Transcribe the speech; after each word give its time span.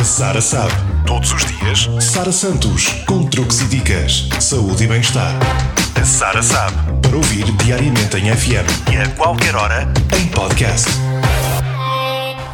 A 0.00 0.04
Sara 0.04 0.40
sabe. 0.40 0.72
Todos 1.06 1.30
os 1.34 1.44
dias, 1.44 1.86
Sara 2.02 2.32
Santos. 2.32 2.86
Com 3.06 3.26
truques 3.26 3.60
e 3.60 3.64
dicas. 3.66 4.30
Saúde 4.40 4.84
e 4.84 4.86
bem-estar. 4.86 5.34
A 5.94 6.04
Sara 6.06 6.42
sabe. 6.42 6.74
Para 7.02 7.18
ouvir 7.18 7.44
diariamente 7.58 8.16
em 8.16 8.34
FM. 8.34 8.90
E 8.90 8.96
a 8.96 9.06
qualquer 9.10 9.54
hora, 9.54 9.86
em 10.18 10.26
podcast. 10.28 10.88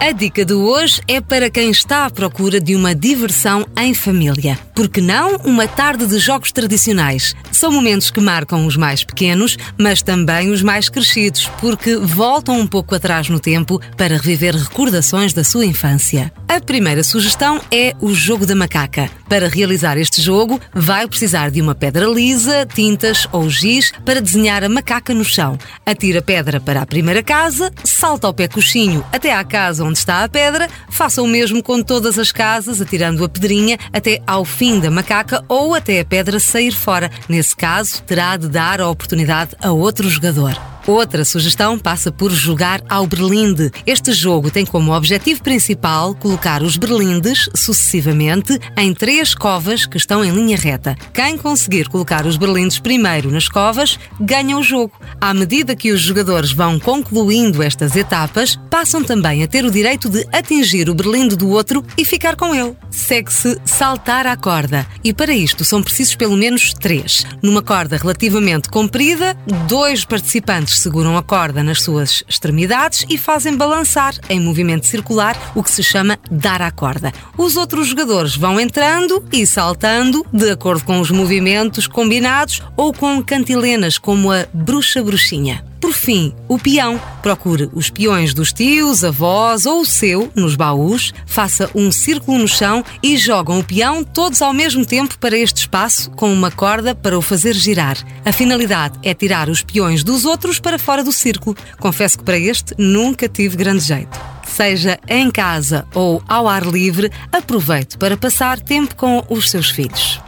A 0.00 0.10
dica 0.10 0.44
de 0.44 0.54
hoje 0.54 1.00
é 1.06 1.20
para 1.20 1.48
quem 1.48 1.70
está 1.70 2.06
à 2.06 2.10
procura 2.10 2.60
de 2.60 2.74
uma 2.74 2.92
diversão 2.96 3.64
em 3.78 3.94
família. 3.94 4.58
Porque 4.76 5.00
não 5.00 5.36
uma 5.36 5.66
tarde 5.66 6.06
de 6.06 6.18
jogos 6.18 6.52
tradicionais? 6.52 7.34
São 7.50 7.72
momentos 7.72 8.10
que 8.10 8.20
marcam 8.20 8.66
os 8.66 8.76
mais 8.76 9.02
pequenos, 9.02 9.56
mas 9.78 10.02
também 10.02 10.50
os 10.50 10.60
mais 10.60 10.90
crescidos, 10.90 11.50
porque 11.58 11.96
voltam 11.96 12.60
um 12.60 12.66
pouco 12.66 12.94
atrás 12.94 13.30
no 13.30 13.40
tempo 13.40 13.80
para 13.96 14.18
reviver 14.18 14.54
recordações 14.54 15.32
da 15.32 15.42
sua 15.42 15.64
infância. 15.64 16.30
A 16.46 16.60
primeira 16.60 17.02
sugestão 17.02 17.58
é 17.72 17.94
o 18.02 18.14
jogo 18.14 18.44
da 18.44 18.54
macaca. 18.54 19.10
Para 19.30 19.48
realizar 19.48 19.96
este 19.96 20.20
jogo, 20.20 20.60
vai 20.74 21.08
precisar 21.08 21.50
de 21.50 21.60
uma 21.60 21.74
pedra 21.74 22.06
lisa, 22.06 22.66
tintas 22.66 23.26
ou 23.32 23.48
giz 23.48 23.92
para 24.04 24.20
desenhar 24.20 24.62
a 24.62 24.68
macaca 24.68 25.14
no 25.14 25.24
chão. 25.24 25.58
Atira 25.86 26.18
a 26.18 26.22
pedra 26.22 26.60
para 26.60 26.82
a 26.82 26.86
primeira 26.86 27.22
casa, 27.22 27.72
salta 27.82 28.26
ao 28.26 28.34
pé 28.34 28.46
coxinho 28.46 29.02
até 29.10 29.32
à 29.32 29.42
casa 29.42 29.84
onde 29.84 29.98
está 29.98 30.22
a 30.22 30.28
pedra, 30.28 30.68
faça 30.90 31.22
o 31.22 31.26
mesmo 31.26 31.62
com 31.62 31.82
todas 31.82 32.18
as 32.18 32.30
casas, 32.30 32.80
atirando 32.80 33.24
a 33.24 33.28
pedrinha 33.28 33.78
até 33.90 34.20
ao 34.26 34.44
fim 34.44 34.65
da 34.80 34.90
macaca 34.90 35.44
ou 35.48 35.74
até 35.74 36.00
a 36.00 36.04
pedra 36.04 36.40
sair 36.40 36.72
fora. 36.72 37.10
Nesse 37.28 37.54
caso, 37.54 38.02
terá 38.02 38.36
de 38.36 38.48
dar 38.48 38.80
a 38.80 38.88
oportunidade 38.88 39.52
a 39.62 39.70
outro 39.70 40.08
jogador. 40.08 40.75
Outra 40.86 41.24
sugestão 41.24 41.76
passa 41.76 42.12
por 42.12 42.30
jogar 42.30 42.80
ao 42.88 43.08
berlinde. 43.08 43.72
Este 43.84 44.12
jogo 44.12 44.52
tem 44.52 44.64
como 44.64 44.94
objetivo 44.94 45.42
principal 45.42 46.14
colocar 46.14 46.62
os 46.62 46.76
berlindes 46.76 47.50
sucessivamente 47.56 48.56
em 48.76 48.94
três 48.94 49.34
covas 49.34 49.84
que 49.84 49.96
estão 49.96 50.24
em 50.24 50.30
linha 50.30 50.56
reta. 50.56 50.96
Quem 51.12 51.36
conseguir 51.36 51.88
colocar 51.88 52.24
os 52.24 52.36
berlindes 52.36 52.78
primeiro 52.78 53.32
nas 53.32 53.48
covas 53.48 53.98
ganha 54.20 54.56
o 54.56 54.62
jogo. 54.62 54.92
À 55.20 55.34
medida 55.34 55.74
que 55.74 55.90
os 55.90 56.00
jogadores 56.00 56.52
vão 56.52 56.78
concluindo 56.78 57.64
estas 57.64 57.96
etapas, 57.96 58.56
passam 58.70 59.02
também 59.02 59.42
a 59.42 59.48
ter 59.48 59.64
o 59.64 59.72
direito 59.72 60.08
de 60.08 60.24
atingir 60.32 60.88
o 60.88 60.94
berlinde 60.94 61.34
do 61.34 61.48
outro 61.48 61.84
e 61.98 62.04
ficar 62.04 62.36
com 62.36 62.54
ele. 62.54 62.76
Segue-se 62.92 63.60
saltar 63.64 64.24
à 64.24 64.36
corda. 64.36 64.86
E 65.02 65.12
para 65.12 65.34
isto 65.34 65.64
são 65.64 65.82
precisos 65.82 66.14
pelo 66.14 66.36
menos 66.36 66.72
três. 66.72 67.26
Numa 67.42 67.60
corda 67.60 67.96
relativamente 67.96 68.68
comprida, 68.68 69.36
dois 69.66 70.04
participantes 70.04 70.75
seguram 70.78 71.16
a 71.16 71.22
corda 71.22 71.62
nas 71.62 71.82
suas 71.82 72.22
extremidades 72.28 73.06
e 73.08 73.18
fazem 73.18 73.56
balançar 73.56 74.14
em 74.28 74.40
movimento 74.40 74.86
circular, 74.86 75.52
o 75.54 75.62
que 75.62 75.70
se 75.70 75.82
chama 75.82 76.18
dar 76.30 76.62
à 76.62 76.70
corda. 76.70 77.12
Os 77.36 77.56
outros 77.56 77.88
jogadores 77.88 78.36
vão 78.36 78.60
entrando 78.60 79.24
e 79.32 79.46
saltando 79.46 80.24
de 80.32 80.50
acordo 80.50 80.84
com 80.84 81.00
os 81.00 81.10
movimentos 81.10 81.86
combinados 81.86 82.62
ou 82.76 82.92
com 82.92 83.22
cantilenas 83.22 83.98
como 83.98 84.30
a 84.30 84.46
bruxa-bruxinha. 84.52 85.75
Por 85.80 85.92
fim, 85.92 86.34
o 86.48 86.58
peão. 86.58 87.00
Procure 87.22 87.68
os 87.72 87.90
peões 87.90 88.32
dos 88.32 88.52
tios, 88.52 89.04
avós 89.04 89.66
ou 89.66 89.80
o 89.80 89.86
seu 89.86 90.30
nos 90.34 90.54
baús, 90.54 91.12
faça 91.26 91.70
um 91.74 91.90
círculo 91.90 92.38
no 92.38 92.48
chão 92.48 92.84
e 93.02 93.16
jogam 93.16 93.58
o 93.58 93.64
peão 93.64 94.02
todos 94.02 94.40
ao 94.42 94.52
mesmo 94.52 94.84
tempo 94.84 95.18
para 95.18 95.36
este 95.36 95.58
espaço 95.58 96.10
com 96.12 96.32
uma 96.32 96.50
corda 96.50 96.94
para 96.94 97.18
o 97.18 97.22
fazer 97.22 97.54
girar. 97.54 97.96
A 98.24 98.32
finalidade 98.32 98.98
é 99.02 99.14
tirar 99.14 99.48
os 99.48 99.62
peões 99.62 100.02
dos 100.02 100.24
outros 100.24 100.58
para 100.58 100.78
fora 100.78 101.04
do 101.04 101.12
círculo. 101.12 101.56
Confesso 101.78 102.18
que 102.18 102.24
para 102.24 102.38
este 102.38 102.74
nunca 102.78 103.28
tive 103.28 103.56
grande 103.56 103.84
jeito. 103.84 104.18
Seja 104.46 104.98
em 105.08 105.30
casa 105.30 105.86
ou 105.94 106.22
ao 106.26 106.48
ar 106.48 106.64
livre, 106.64 107.10
aproveite 107.30 107.98
para 107.98 108.16
passar 108.16 108.60
tempo 108.60 108.94
com 108.94 109.24
os 109.28 109.50
seus 109.50 109.70
filhos. 109.70 110.20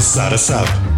Sara 0.00 0.36
sabe. 0.36 0.85